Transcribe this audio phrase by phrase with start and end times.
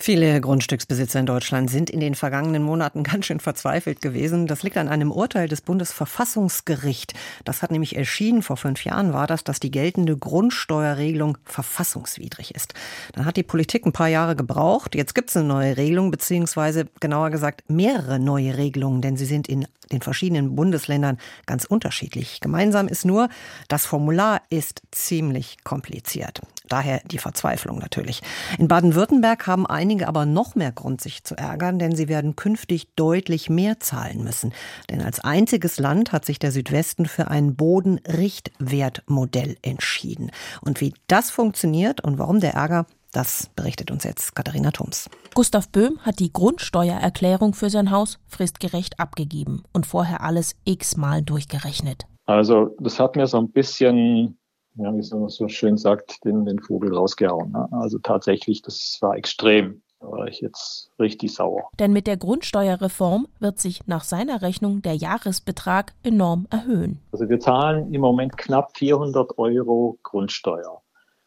[0.00, 4.46] Viele Grundstücksbesitzer in Deutschland sind in den vergangenen Monaten ganz schön verzweifelt gewesen.
[4.46, 7.14] Das liegt an einem Urteil des Bundesverfassungsgerichts.
[7.44, 12.74] Das hat nämlich erschienen, vor fünf Jahren war das, dass die geltende Grundsteuerregelung verfassungswidrig ist.
[13.12, 14.94] Dann hat die Politik ein paar Jahre gebraucht.
[14.94, 19.48] Jetzt gibt es eine neue Regelung, beziehungsweise genauer gesagt mehrere neue Regelungen, denn sie sind
[19.48, 22.40] in den verschiedenen Bundesländern ganz unterschiedlich.
[22.40, 23.28] Gemeinsam ist nur,
[23.68, 26.40] das Formular ist ziemlich kompliziert.
[26.68, 28.20] Daher die Verzweiflung natürlich.
[28.58, 32.94] In Baden-Württemberg haben einige aber noch mehr Grund, sich zu ärgern, denn sie werden künftig
[32.94, 34.52] deutlich mehr zahlen müssen.
[34.90, 40.30] Denn als einziges Land hat sich der Südwesten für ein Bodenrichtwertmodell entschieden.
[40.60, 45.08] Und wie das funktioniert und warum der Ärger, das berichtet uns jetzt Katharina Thums.
[45.34, 52.04] Gustav Böhm hat die Grundsteuererklärung für sein Haus fristgerecht abgegeben und vorher alles x-mal durchgerechnet.
[52.26, 54.37] Also das hat mir so ein bisschen
[54.78, 57.52] ja, wie man so schön sagt, den, den Vogel rausgehauen.
[57.52, 57.68] Ne?
[57.72, 59.82] Also tatsächlich, das war extrem.
[60.00, 61.68] Da war ich jetzt richtig sauer.
[61.80, 67.00] Denn mit der Grundsteuerreform wird sich nach seiner Rechnung der Jahresbetrag enorm erhöhen.
[67.10, 70.82] Also wir zahlen im Moment knapp 400 Euro Grundsteuer.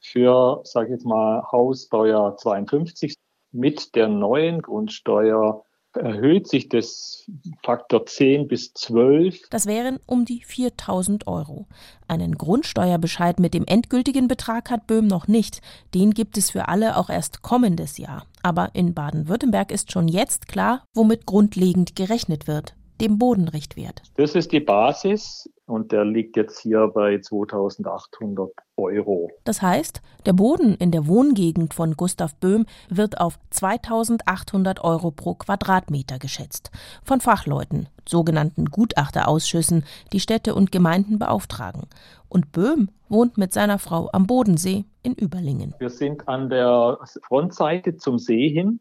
[0.00, 3.14] Für, sage ich jetzt mal, Haussteuer 52.
[3.52, 5.64] Mit der neuen Grundsteuer
[5.96, 7.24] erhöht sich das
[7.62, 9.48] Faktor 10 bis 12.
[9.50, 11.66] Das wären um die 4000 Euro.
[12.08, 15.60] Einen Grundsteuerbescheid mit dem endgültigen Betrag hat Böhm noch nicht.
[15.94, 18.26] Den gibt es für alle auch erst kommendes Jahr.
[18.42, 24.02] Aber in Baden-Württemberg ist schon jetzt klar, womit grundlegend gerechnet wird dem Bodenrichtwert.
[24.16, 29.30] Das ist die Basis und der liegt jetzt hier bei 2800 Euro.
[29.44, 35.34] Das heißt, der Boden in der Wohngegend von Gustav Böhm wird auf 2800 Euro pro
[35.34, 36.70] Quadratmeter geschätzt.
[37.02, 41.84] Von Fachleuten, sogenannten Gutachterausschüssen, die Städte und Gemeinden beauftragen.
[42.28, 45.74] Und Böhm wohnt mit seiner Frau am Bodensee in Überlingen.
[45.78, 48.80] Wir sind an der Frontseite zum See hin.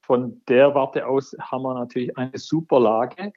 [0.00, 3.32] Von der Warte aus haben wir natürlich eine super Lage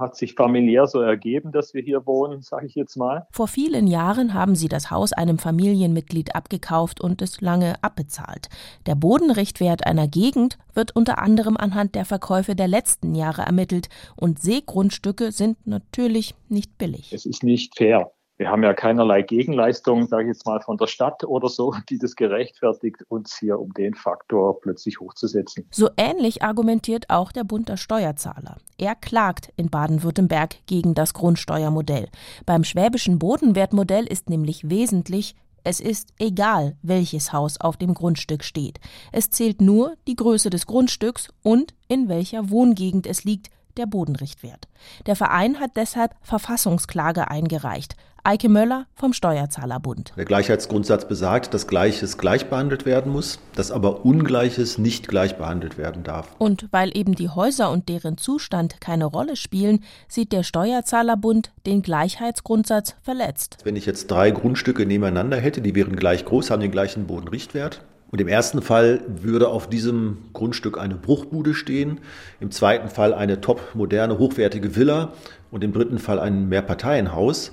[0.00, 3.26] hat sich familiär so ergeben, dass wir hier wohnen, sage ich jetzt mal.
[3.30, 8.48] Vor vielen Jahren haben sie das Haus einem Familienmitglied abgekauft und es lange abbezahlt.
[8.86, 14.40] Der Bodenrichtwert einer Gegend wird unter anderem anhand der Verkäufe der letzten Jahre ermittelt und
[14.40, 17.12] Seegrundstücke sind natürlich nicht billig.
[17.12, 18.12] Es ist nicht fair.
[18.42, 21.96] Wir haben ja keinerlei Gegenleistung, sage ich jetzt mal, von der Stadt oder so, die
[21.96, 25.64] das gerechtfertigt, uns hier um den Faktor plötzlich hochzusetzen.
[25.70, 28.56] So ähnlich argumentiert auch der Bund der Steuerzahler.
[28.78, 32.08] Er klagt in Baden-Württemberg gegen das Grundsteuermodell.
[32.44, 38.80] Beim schwäbischen Bodenwertmodell ist nämlich wesentlich, es ist egal, welches Haus auf dem Grundstück steht.
[39.12, 44.68] Es zählt nur die Größe des Grundstücks und in welcher Wohngegend es liegt, der Bodenrichtwert.
[45.06, 47.96] Der Verein hat deshalb Verfassungsklage eingereicht.
[48.24, 50.12] Eike Möller vom Steuerzahlerbund.
[50.16, 55.76] Der Gleichheitsgrundsatz besagt, dass Gleiches gleich behandelt werden muss, dass aber Ungleiches nicht gleich behandelt
[55.76, 56.28] werden darf.
[56.38, 61.82] Und weil eben die Häuser und deren Zustand keine Rolle spielen, sieht der Steuerzahlerbund den
[61.82, 63.58] Gleichheitsgrundsatz verletzt.
[63.64, 67.82] Wenn ich jetzt drei Grundstücke nebeneinander hätte, die wären gleich groß, haben den gleichen Bodenrichtwert,
[68.12, 71.98] und im ersten Fall würde auf diesem Grundstück eine Bruchbude stehen,
[72.40, 75.14] im zweiten Fall eine top moderne, hochwertige Villa
[75.50, 77.52] und im dritten Fall ein Mehrparteienhaus.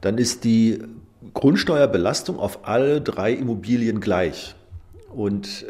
[0.00, 0.82] Dann ist die
[1.34, 4.54] Grundsteuerbelastung auf alle drei Immobilien gleich.
[5.14, 5.64] Und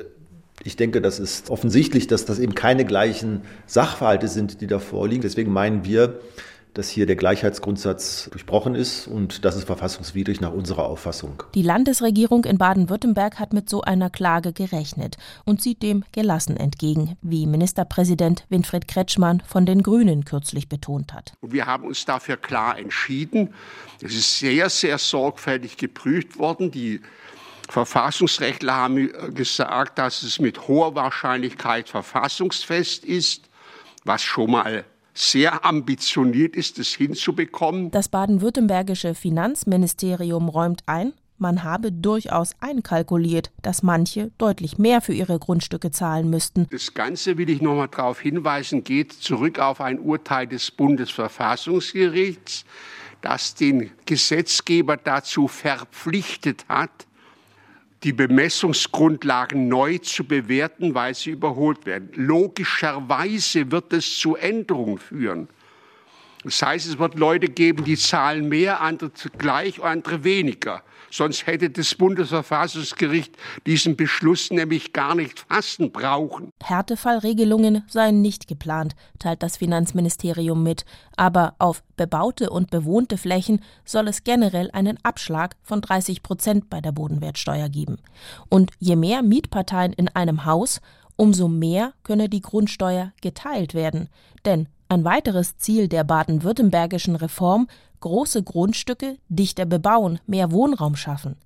[0.62, 5.22] ich denke, das ist offensichtlich, dass das eben keine gleichen Sachverhalte sind, die da vorliegen.
[5.22, 6.18] Deswegen meinen wir,
[6.76, 11.42] dass hier der Gleichheitsgrundsatz durchbrochen ist und das ist verfassungswidrig nach unserer Auffassung.
[11.54, 15.16] Die Landesregierung in Baden-Württemberg hat mit so einer Klage gerechnet
[15.46, 21.32] und sieht dem gelassen entgegen, wie Ministerpräsident Winfried Kretschmann von den Grünen kürzlich betont hat.
[21.40, 23.54] Und wir haben uns dafür klar entschieden.
[24.02, 26.70] Es ist sehr, sehr sorgfältig geprüft worden.
[26.70, 27.00] Die
[27.70, 33.48] Verfassungsrechtler haben gesagt, dass es mit hoher Wahrscheinlichkeit verfassungsfest ist,
[34.04, 34.84] was schon mal
[35.18, 37.90] sehr ambitioniert ist, es hinzubekommen.
[37.90, 45.38] Das baden-württembergische Finanzministerium räumt ein, man habe durchaus einkalkuliert, dass manche deutlich mehr für ihre
[45.38, 46.66] Grundstücke zahlen müssten.
[46.70, 52.64] Das Ganze, will ich noch mal darauf hinweisen, geht zurück auf ein Urteil des Bundesverfassungsgerichts,
[53.20, 57.06] das den Gesetzgeber dazu verpflichtet hat,
[58.06, 62.08] die Bemessungsgrundlagen neu zu bewerten, weil sie überholt werden.
[62.14, 65.48] Logischerweise wird es zu Änderungen führen.
[66.46, 70.82] Das heißt, es wird Leute geben, die zahlen mehr, andere gleich, andere weniger.
[71.10, 76.52] Sonst hätte das Bundesverfassungsgericht diesen Beschluss nämlich gar nicht fassen brauchen.
[76.62, 80.84] Härtefallregelungen seien nicht geplant, teilt das Finanzministerium mit.
[81.16, 86.80] Aber auf bebaute und bewohnte Flächen soll es generell einen Abschlag von 30 Prozent bei
[86.80, 87.96] der Bodenwertsteuer geben.
[88.48, 90.80] Und je mehr Mietparteien in einem Haus,
[91.16, 94.08] umso mehr könne die Grundsteuer geteilt werden.
[94.44, 97.66] Denn ein weiteres Ziel der baden-württembergischen Reform
[98.00, 101.36] große Grundstücke dichter bebauen, mehr Wohnraum schaffen.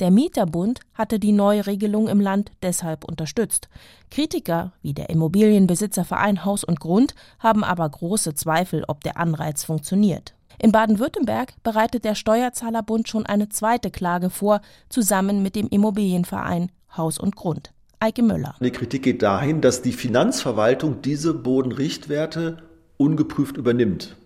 [0.00, 3.68] Der Mieterbund hatte die neue Regelung im Land deshalb unterstützt.
[4.10, 10.34] Kritiker wie der Immobilienbesitzerverein Haus und Grund haben aber große Zweifel, ob der Anreiz funktioniert.
[10.58, 17.18] In Baden-Württemberg bereitet der Steuerzahlerbund schon eine zweite Klage vor, zusammen mit dem Immobilienverein Haus
[17.18, 17.72] und Grund.
[17.98, 18.54] Eike Müller.
[18.60, 22.58] Die Kritik geht dahin, dass die Finanzverwaltung diese Bodenrichtwerte
[22.96, 24.16] ungeprüft übernimmt.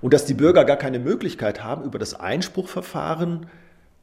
[0.00, 3.46] Und dass die Bürger gar keine Möglichkeit haben, über das Einspruchverfahren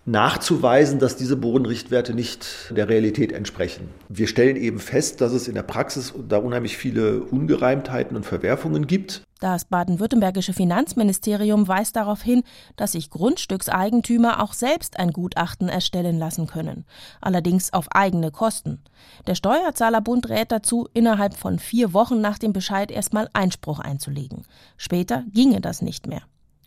[0.05, 3.89] nachzuweisen, dass diese Bodenrichtwerte nicht der Realität entsprechen.
[4.07, 8.87] Wir stellen eben fest, dass es in der Praxis da unheimlich viele Ungereimtheiten und Verwerfungen
[8.87, 9.21] gibt.
[9.39, 12.43] Das baden-württembergische Finanzministerium weist darauf hin,
[12.75, 16.85] dass sich Grundstückseigentümer auch selbst ein Gutachten erstellen lassen können,
[17.21, 18.81] allerdings auf eigene Kosten.
[19.27, 24.43] Der Steuerzahlerbund rät dazu, innerhalb von vier Wochen nach dem Bescheid erstmal Einspruch einzulegen.
[24.75, 26.23] Später ginge das nicht mehr.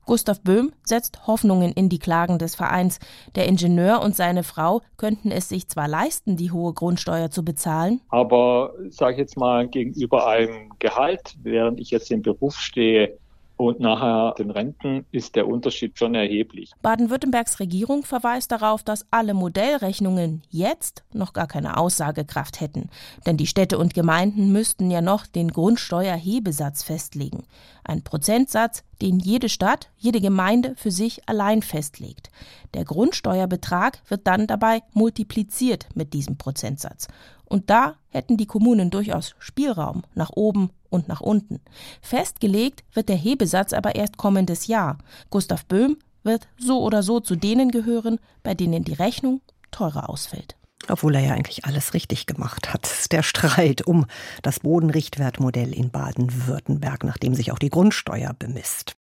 [0.06, 2.98] Gustav Böhm setzt Hoffnungen in die Klagen des Vereins.
[3.34, 8.00] Der Ingenieur und seine Frau könnten es sich zwar leisten, die hohe Grundsteuer zu bezahlen,
[8.08, 13.18] aber sage ich jetzt mal gegenüber einem Gehalt, während ich jetzt im Beruf stehe,
[13.68, 16.72] und nachher den Renten ist der Unterschied schon erheblich.
[16.82, 22.90] Baden-Württembergs Regierung verweist darauf, dass alle Modellrechnungen jetzt noch gar keine Aussagekraft hätten.
[23.26, 27.44] Denn die Städte und Gemeinden müssten ja noch den Grundsteuerhebesatz festlegen.
[27.84, 32.30] Ein Prozentsatz, den jede Stadt, jede Gemeinde für sich allein festlegt.
[32.74, 37.08] Der Grundsteuerbetrag wird dann dabei multipliziert mit diesem Prozentsatz.
[37.44, 41.60] Und da hätten die Kommunen durchaus Spielraum nach oben und nach unten.
[42.00, 44.98] Festgelegt wird der Hebesatz aber erst kommendes Jahr.
[45.30, 49.40] Gustav Böhm wird so oder so zu denen gehören, bei denen die Rechnung
[49.70, 50.56] teurer ausfällt.
[50.88, 53.12] Obwohl er ja eigentlich alles richtig gemacht hat.
[53.12, 54.06] Der Streit um
[54.42, 58.94] das Bodenrichtwertmodell in Baden-Württemberg, nachdem sich auch die Grundsteuer bemisst.